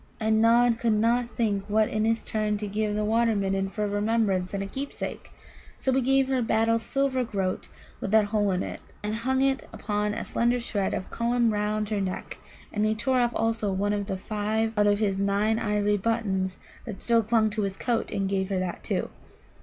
And 0.19 0.41
Nod 0.41 0.79
could 0.79 0.93
not 0.93 1.29
think 1.37 1.63
what 1.69 1.87
in 1.87 2.05
his 2.05 2.23
turn 2.23 2.57
to 2.57 2.67
give 2.67 2.95
the 2.95 3.05
Water 3.05 3.35
midden 3.35 3.69
for 3.69 3.83
a 3.83 3.87
remembrance 3.87 4.51
and 4.51 4.63
a 4.63 4.65
keepsake. 4.65 5.31
So 5.77 5.93
he 5.93 6.01
gave 6.01 6.27
her 6.27 6.41
Battle's 6.41 6.81
silver 6.81 7.23
groat 7.23 7.67
with 7.99 8.09
the 8.09 8.25
hole 8.25 8.49
in 8.49 8.63
it, 8.63 8.79
and 9.03 9.13
hung 9.13 9.43
it 9.43 9.69
upon 9.71 10.15
a 10.15 10.25
slender 10.25 10.59
shred 10.59 10.95
of 10.95 11.11
Cullum 11.11 11.53
round 11.53 11.89
her 11.89 12.01
neck, 12.01 12.39
and 12.73 12.83
he 12.83 12.95
tore 12.95 13.19
off 13.21 13.33
also 13.35 13.71
one 13.71 13.93
of 13.93 14.07
the 14.07 14.17
five 14.17 14.73
out 14.75 14.87
of 14.87 14.97
his 14.97 15.19
nine 15.19 15.59
ivory 15.59 15.97
buttons 15.97 16.57
that 16.85 16.99
still 17.03 17.21
clung 17.21 17.51
to 17.51 17.61
his 17.61 17.77
coat, 17.77 18.09
and 18.11 18.27
gave 18.27 18.49
her 18.49 18.57
that, 18.59 18.83
too. 18.83 19.11